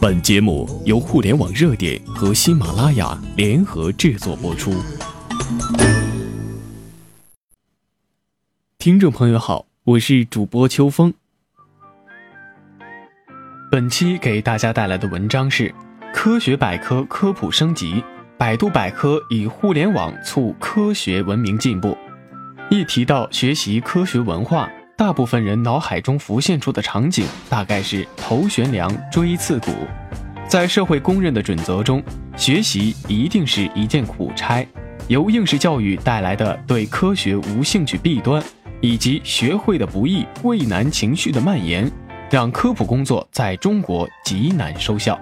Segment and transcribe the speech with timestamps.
[0.00, 4.72] 本节目由互联网热点和喜马拉雅联合制作播出。
[8.76, 11.14] 听众朋友好，我是主播秋风。
[13.70, 15.68] 本期给大家带来的文章是
[16.12, 18.04] 《科学百科科普升级：
[18.36, 21.88] 百度百科以互联网促科学文明进步》。
[22.70, 29.72] 一提到学习科学文化，大部分人脑海中浮现出的场景大概是头悬梁、锥刺股。
[30.46, 32.00] 在社会公认的准则中，
[32.36, 34.64] 学习一定是一件苦差。
[35.08, 38.40] 由应试教育带来的对科学无兴趣弊端，
[38.80, 41.90] 以及学会的不易、畏难情绪的蔓延，
[42.30, 45.20] 让科普工作在中国极难收效。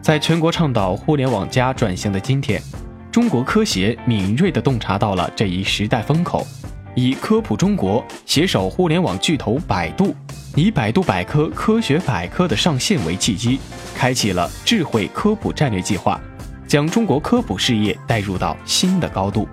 [0.00, 2.62] 在全国倡导互联网加转型的今天，
[3.10, 6.46] 中国科协敏锐地洞察到了这一时代风口。
[6.94, 10.14] 以科普中国携手互联网巨头百度，
[10.54, 13.58] 以百度百科科学百科的上线为契机，
[13.94, 16.20] 开启了智慧科普战略计划，
[16.66, 19.48] 将中国科普事业带入到新的高度。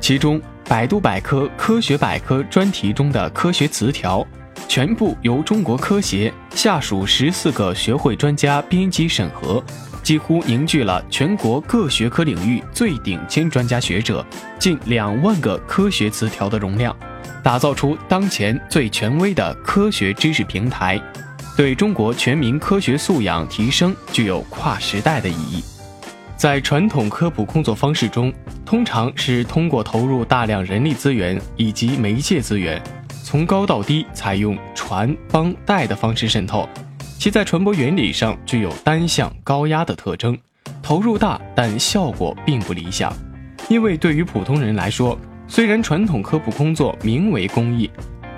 [0.00, 4.26] 其中，百度百科科学百科专题中的科学词条，
[4.66, 9.62] 全部由中国科协下属十四个学会专家编辑审核。
[10.02, 14.24] 几乎凝聚了全国各学科领域最顶尖专家学者
[14.58, 16.94] 近两万个科学词条的容量，
[17.42, 21.00] 打造出当前最权威的科学知识平台，
[21.56, 25.62] 对中国全民科学素养提升具有跨时代的意义。
[26.36, 28.32] 在传统科普工作方式中，
[28.64, 32.82] 通常是通过投入大量人力资源以及媒介资源，
[33.22, 36.66] 从高到低采用传帮带的方式渗透。
[37.20, 40.34] 其在传播原理上具有单向高压的特征，
[40.82, 43.12] 投入大，但效果并不理想。
[43.68, 47.90] 因为对于普通人来说，虽然传统科普工作名为公益，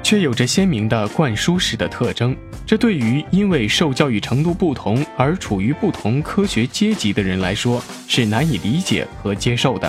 [0.02, 9.88] 却有着鲜明的灌输式的特征，这对于因为受教育程度不同而处于不同科学阶级的人来说是难以理解和接受的。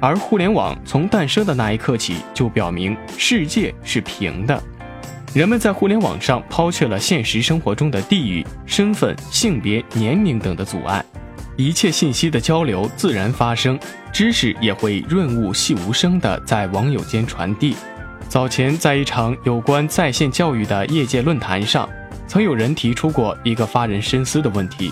[0.00, 4.58] 而互联网从诞生的那一刻起，就表明世界是平的。
[5.36, 11.04] 人们在互联网上抛却了现实生活中的地域、身份、性别、年龄等的阻碍，
[11.58, 13.78] 一切信息的交流自然发生，
[14.10, 17.76] 知识也会润物细无声地在网友间传递。
[18.30, 21.86] 早前，在一场有关在线教育的业界论坛上，
[22.26, 24.90] 曾有人提出过一个发人深思的问题：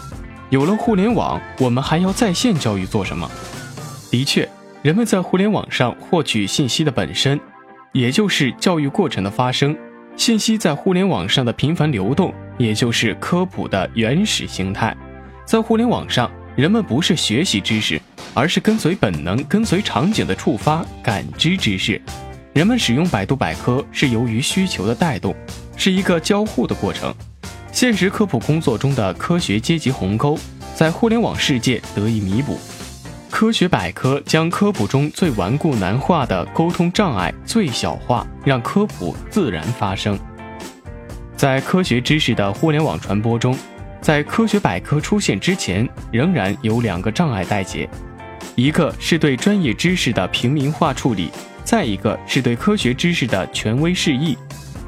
[0.51, 3.27] 有了互联网，我们还要在线教育做什么？
[4.11, 4.47] 的确，
[4.83, 7.41] 人们在互联网上获取信息的本身，
[7.93, 9.75] 也就是教育过程的发生。
[10.17, 14.97] 信息在互联网上的频繁流动，也就是科普的原始形态。
[15.45, 18.01] 在互联网上，人们不是学习知识，
[18.33, 22.01] 而是跟随本能、跟随场景的触发感知知识。
[22.53, 25.35] 人们使用百度百科是由于需求的带动，
[25.77, 27.13] 是一个交互的过程。
[27.73, 30.39] 现实科普工作中的科学阶级鸿沟，
[30.77, 32.57] 在互联网世界得以弥补。
[33.45, 40.19] 科学百科将科普中最顽固难化的沟通障碍最小化，让科普自然发生。
[41.37, 43.55] 在科学知识的互联网传播中，
[44.01, 47.87] 在科学百科出现之前，仍然有两个障碍待解：
[48.55, 51.29] 一个是对专业知识的平民化处理，
[51.65, 54.39] 再一个是对科学知识的权威释义。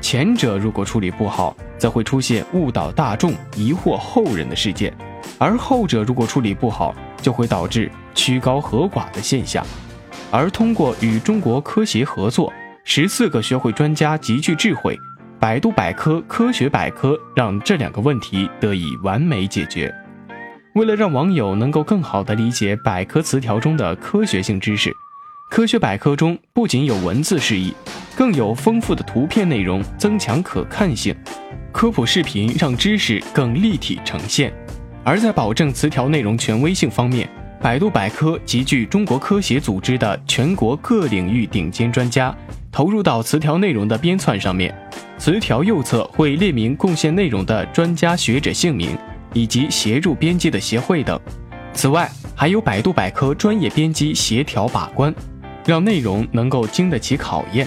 [0.00, 4.91] 前者如果处理不好，则会出现误导大众、疑惑后人的事件；
[5.37, 7.93] 而后者如果处理不好，就会导致。
[8.16, 9.65] 曲高和寡的现象，
[10.32, 14.99] 而通过与中国科协合作，十四个学会专家集聚智慧，
[15.38, 19.94] 百度百科、科学百科让这两个问题得以完美解决。
[20.75, 24.93] 为了让网友能够更好地理解百科词条中的科学性知识，
[25.50, 27.72] 科学百科中不仅有文字释义，
[28.16, 31.15] 更有丰富的图片内容，增强可看性。
[31.72, 34.53] 科普视频让知识更立体呈现，
[35.04, 37.28] 而在保证词条内容权威性方面。
[37.61, 42.34] 百度百科集聚中国科协组织的全国各领域顶尖专家，
[42.71, 44.72] 投入到词条内容的编纂上面。
[45.19, 48.97] 词条右侧会列明贡献内容的专家学者姓名，
[49.33, 51.19] 以及协助编辑的协会等。
[51.72, 55.13] 此外，还有百度百科专业编辑协调把关，
[55.65, 57.66] 让内容能够经得起考验。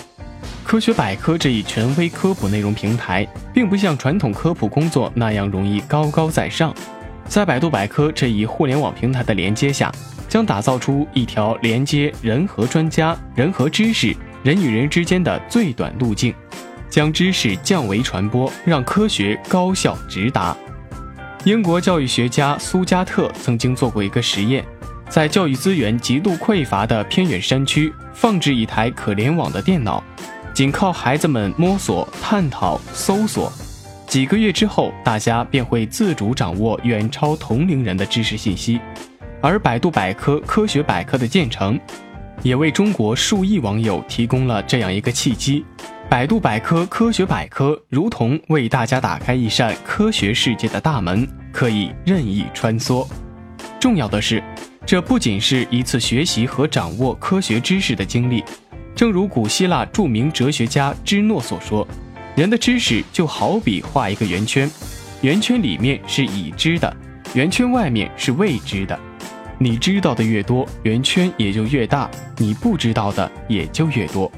[0.63, 6.73] 科学百科这一权威科普内容平台，并不像传统科普工作那样容易高高在上。
[7.29, 9.91] 在百度百科这一互联网平台的连接下，
[10.27, 16.33] 将打造出一条连接人和专家、人和知识、人与人之间的最短路径，
[16.89, 20.57] 将知识降维传播，让科学高效直达。
[21.43, 24.65] 英国教育学家苏加特曾经做过一个实验，
[25.07, 30.03] 在教育资源极度匮乏的偏远山区放置一台可联网的电脑，
[30.51, 33.53] 仅靠孩子们摸索、探讨、搜索。
[34.09, 38.81] 几个月之后，大家便会自主掌握远超同龄人的知识信息。
[39.39, 41.79] 而百度百科、科学百科的建成，
[42.41, 45.63] 也为中国数亿网友提供了这样一个契机。
[46.09, 53.07] 百度百科、科学百科如同为大家打开一扇科学世界的大门，可以任意穿梭。
[53.79, 54.43] 重要的是，
[54.87, 58.43] 这不仅是一次学习和掌握科学知识的经历。
[58.95, 61.87] 正如古希腊著名哲学家芝诺所说
[62.39, 64.71] ：“人的知识就好比画一个圆圈，
[65.19, 66.95] 圆圈里面是已知的，
[67.33, 68.97] 圆圈外面是未知的。
[69.57, 74.31] 你知道的越多，圆圈也就越大；你不知道的也就越多。”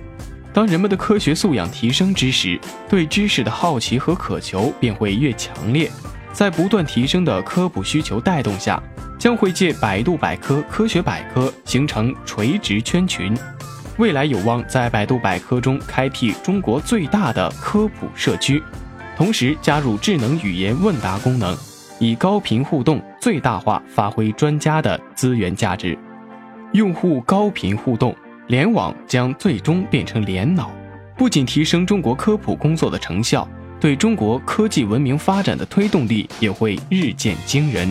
[0.51, 2.59] 当人们的科学素养提升之时，
[2.89, 5.87] 对知识的好奇和渴求便会越强烈。
[6.33, 8.81] 在不断提升的科普需求带动下，
[9.19, 13.37] 将会借百度百科、科学百科形成垂直圈群，
[13.97, 18.61] 未来有望在百度百科中开辟中国最大的科普社区，
[19.15, 21.55] 同时加入智能语言问答功能，
[21.99, 25.97] 以高频互动最大化发挥专家的资源价值。
[26.73, 28.15] 用户高频互动。
[28.47, 30.71] 联网将最终变成联脑，
[31.15, 33.47] 不仅提升中国科普工作的成效，
[33.79, 37.89] 对中国科技文明发展的推动力也会日渐惊人。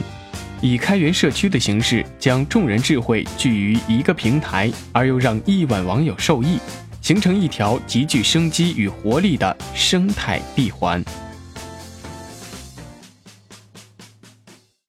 [0.62, 6.58] 以开源社区的形式，将众人智慧聚于一个平台，而又让亿万网友受益，
[7.00, 11.02] 形成一条极具生机与活力的生态闭环。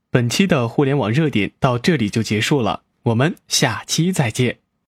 [0.10, 4.58] 本期的互联网热点到这里就结束了，我们下期再见。